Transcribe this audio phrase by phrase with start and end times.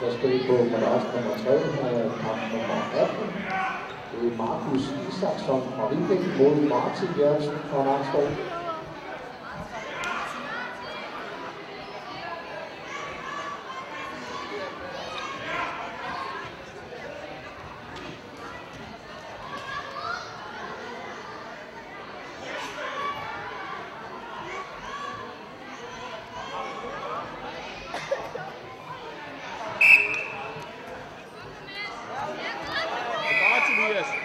[0.00, 3.26] Så skal vi på madras nummer 3, øh, kamp nummer 18.
[4.10, 8.28] Det er Markus Isaksson fra Viking mod Martin Jørgensen fra Nakskov.
[33.40, 34.24] Bare Tobias.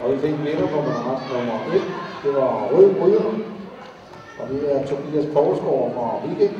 [0.00, 1.82] Og vi fik vinder på madras nummer 1.
[2.24, 3.24] Det var Røde Bryder.
[4.38, 6.54] Og det er Tobias Poulsgaard fra Viking.